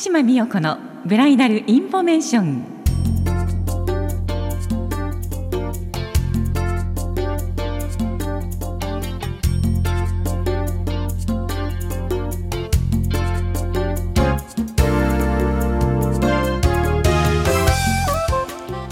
[0.00, 2.64] 鹿島美代子のブライダルインフォメーション。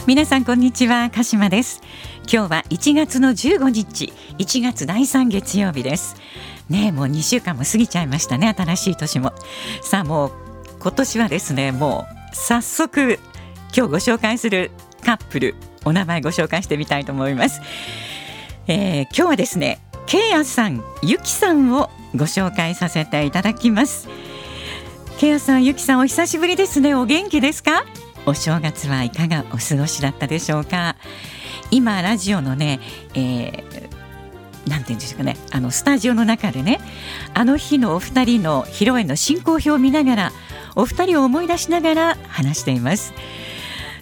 [0.06, 1.80] 皆さんこんにちは鹿島です。
[2.30, 6.16] 今日は1月の15日1月第3月曜日です。
[6.68, 9.32] ねもう2週間も過ぎちゃいましたね新しい年も。
[9.80, 10.47] さあもう
[10.80, 13.18] 今年はですねもう早速
[13.76, 14.70] 今日ご紹介する
[15.04, 17.60] カップルお名前ご紹介してみたいと思います、
[18.66, 24.08] えー、今日はですねケイヤさんゆきさんをご紹介させていただきます。
[25.18, 26.94] ケイヤさんゆきさんお久しぶりですね。
[26.94, 27.84] お元気ですか？
[28.24, 30.96] お正月はいかがお過ごしだったでしょうか？
[31.70, 32.80] 今ラジオのね、
[33.14, 33.88] えー
[34.70, 35.36] なんていうんですかね。
[35.50, 36.80] あのスタジオの中でね
[37.34, 40.32] あの日のお二人の披露宴の進行表を見ながら
[40.78, 43.12] お二人を思い出しながら話しています。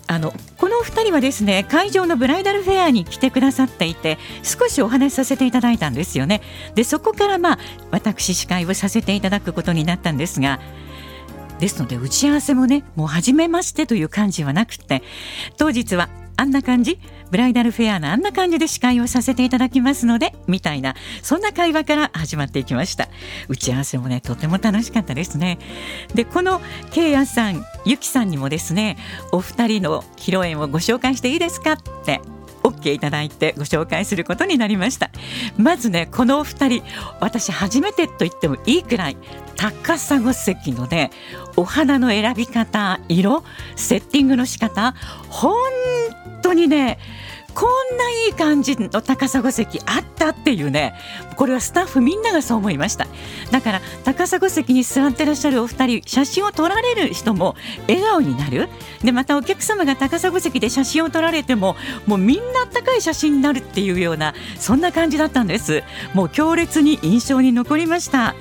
[0.08, 6.42] あのこのお二人はですね会場のブライダルフェアに来てくださっていて少しお話しさせていただいたんですよね。
[6.76, 7.58] でそこからまあ
[7.90, 10.60] 私司会をさせていただくことになったんですが
[11.58, 15.02] ですので打ち合わせもねもう初めましてという感じはなくて
[15.56, 16.98] 当日はあんな感じ？
[17.30, 20.94] ブライダルフェアのあんな感じで司会をさせていただきますのでみたいな。
[21.22, 23.08] そんな会話から始まっていきました。
[23.48, 25.58] 打ち合わせもねとても楽しかったですね。
[26.14, 26.60] でこの
[26.92, 28.96] ケイヤさんユキさんにもですね
[29.32, 31.72] お二人の披露宴をご紹介していいですか？
[31.72, 32.20] って
[32.62, 35.10] OK いただいてご紹介することになりました。
[35.56, 36.82] まずねこのお二人
[37.20, 39.16] 私初めてと言ってもいいくらい
[39.56, 41.10] 高砂石のね
[41.56, 43.42] お花の選び方色
[43.74, 44.94] セッティングの仕方
[45.28, 45.54] 本
[46.46, 46.98] 当にね
[47.54, 50.94] こんないい感じの高砂石あったっていうね
[51.36, 53.06] これはスタッフみんながそう思いました。
[53.50, 57.56] だから高砂石に座ってらっしゃるお二人写真を撮られる人も
[57.88, 58.68] 笑顔になる。
[59.02, 65.82] でまたお客様が高砂石で写真を撮られてももうみんなあったかい写真になるっていうようなそんな感じだったんです。
[66.12, 68.34] もう強烈に印象に残りました。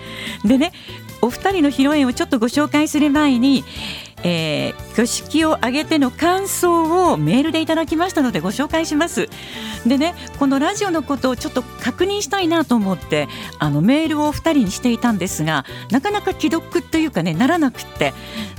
[0.43, 0.73] でね
[1.21, 3.63] お二人の披露宴をちょっとご紹介する前に
[4.27, 9.29] えー、挙式を挙げての感想をメールでいただきましたのでご紹介します。
[9.85, 13.27] でねこのラジオのことをちょっと確認したいなと思って
[13.59, 18.13] あのメールを2人にしていたんですがなかなか既読というかねならなくって。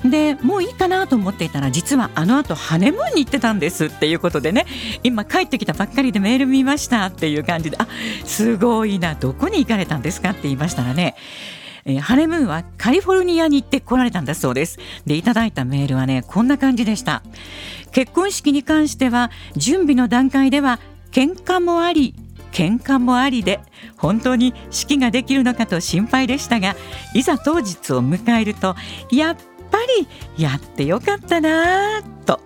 [0.04, 4.66] でもういいかなと思っていたら実はあの後ハネムーンに行ってたんですっていうことでね
[5.02, 7.88] 今帰ってきたばっかりでメール見ましたっていう感じであ
[8.24, 11.16] すごいなどこに行かれたんですかって言いましたらね
[11.86, 14.78] えー、ハネムーンはカリフォルニアに行って来られたんだそうです。
[15.06, 17.22] でいただいたメールはねこんな感じでした。
[17.92, 20.80] 結婚式に関しては準備の段階では
[21.12, 22.14] 喧嘩もあり
[22.52, 23.60] 喧嘩もありで
[23.96, 26.74] 本当に式ができるのかと心配でしたが
[27.14, 28.74] いざ当日を迎えると
[29.10, 29.36] やっ
[29.70, 32.40] ぱりやってよかったなと。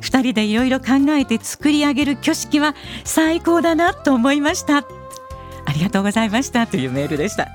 [0.00, 2.74] 2人でいろいろ考えて作り上げる挙式は
[3.04, 4.84] 最高だなと思いました。
[5.74, 6.66] りがとうございました。
[6.66, 7.48] というメールでした。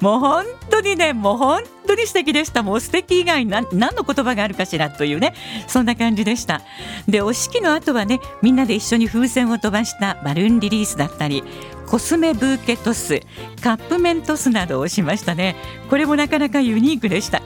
[0.00, 2.62] もう本当にねもう本当に素敵でした。
[2.62, 5.34] もう素敵以外何の言葉があるかしらというね
[5.68, 6.62] そんな感じでした。
[7.06, 11.44] でお式の後はねみんなで一緒に風船を飛ばしたバルーンリリースだったり
[11.86, 13.20] コスメブーケトス
[13.62, 15.56] カップ麺トスなどをしましたね。
[15.88, 17.42] これもなかなかユニークでした。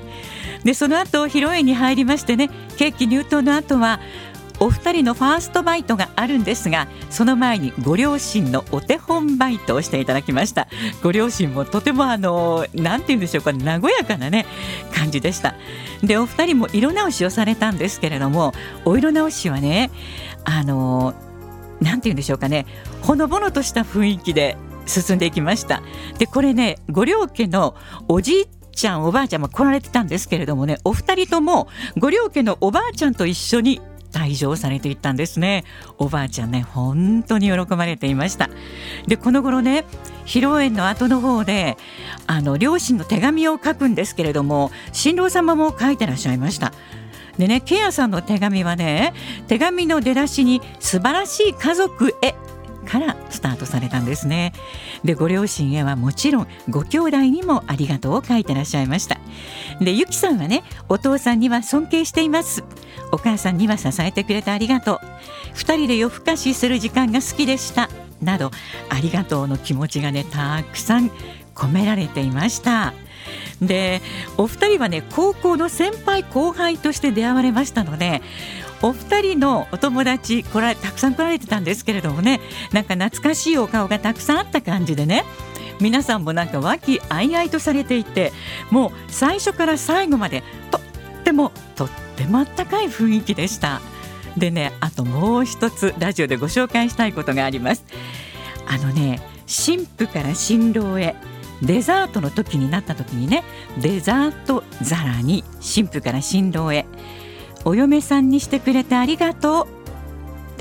[0.64, 3.98] でその後披露宴に入りましてねケーキ入刀の後は
[4.60, 10.68] お二人のファーストバイトがあるんですがその前にご両親のお手本バイトをしていただきました。
[11.02, 14.46] ご両親もとてもあのなんて言うんでしょうか和やかなね
[14.94, 15.54] 感じでした。
[16.02, 18.52] でお二人も色直しをされたんですけれども
[18.84, 19.90] お色直しはね
[20.44, 21.14] あの
[21.80, 22.66] なんて言うんでしょうかね。
[23.02, 24.56] ほのぼのとした雰囲気で
[24.86, 25.82] 進んでいきました。
[26.18, 27.74] でこれねご両家の
[28.08, 31.68] おじいちゃんおばあちゃんも来られてたんですけれどもねお二人とも
[31.98, 33.80] ご両家のおばあちゃんと一緒に
[34.12, 35.64] 退場されていったんですね。
[35.98, 38.50] おばあちゃんね本当に喜ばれていました。
[39.06, 39.84] でこの頃ね
[40.26, 41.76] 披露宴の後の方で
[42.26, 46.72] あの両親の手紙を書くんですけれども新郎様も書いてらっしゃいました。
[47.38, 49.14] でねケアさんの手紙はね
[49.48, 52.34] 手紙の出だしに素晴らしい家族へ
[52.90, 54.52] からスタートされたんですね。
[55.04, 59.18] でご両親へはもちろんご兄弟にもありがとうを書いてらっしゃいました。
[59.80, 62.64] でゆきさんはねお父さんには尊敬しています。
[63.12, 65.00] お母さんには支えてくれてありがとう。
[65.54, 67.88] 2人で夜更かしする時間が好きでした。
[68.20, 68.50] など
[68.88, 71.10] ありがとうの気持ちがねたくさん
[71.54, 72.92] 込められていました。
[73.62, 74.00] で
[74.36, 78.22] お二人はね高校の先輩後輩として出会われましたので
[78.82, 82.40] お二人のお友達来らたくさん来られてたんですけれどもね。
[82.72, 85.24] なんか懐かしいお顔がたくさんあった感じでね。
[85.80, 88.32] 皆さんもなんか和気あいあいとされていて
[88.70, 90.80] もう最初から最後までとっ
[91.24, 93.80] てもとってもあったかい雰囲気でした。
[94.36, 97.84] でねあともう一つラジオでご紹介したいことがあります。
[98.66, 101.16] あのね新婦から新郎へ
[101.62, 103.42] デザートの時になった時にね
[103.80, 106.86] デザート皿に新婦から新郎へ
[107.64, 109.80] お嫁さんにしてくれてありがとう。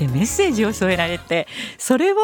[0.00, 2.16] てメッセージを添えられてそれを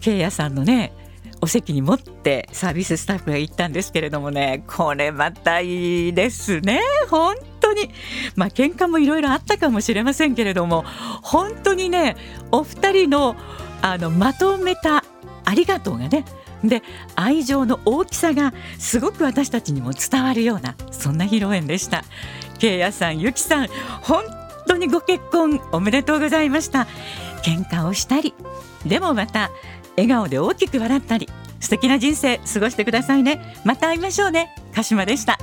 [0.00, 0.92] ケイヤさんのね
[1.40, 6.80] お席に持ってサービススタッフが行ったんですけれどもねこれまたいいですね。
[7.10, 7.90] 本当に。
[8.34, 10.84] まあ喧嘩もいろいろあったかもしれませんけれども
[11.22, 12.16] 本当にね
[12.50, 13.36] お二人の
[13.82, 15.04] あのまとめた
[15.44, 16.24] ありがとうがね
[16.64, 16.82] で
[17.14, 22.02] 愛情の大きさがすごく私たちにも伝わるようなそんな披露宴でした。
[22.58, 23.68] けいやさんゆきさん
[24.02, 24.24] 本
[24.66, 26.86] 当にご結婚おめでとうございました。
[27.42, 28.34] 喧嘩をしたり
[28.84, 29.50] でもまた
[29.96, 31.28] 笑顔で大きく笑ったり
[31.60, 33.54] 素敵な人生過ごしてくださいね。
[33.64, 34.54] また会いましょうね。
[34.74, 35.38] 鹿島でした。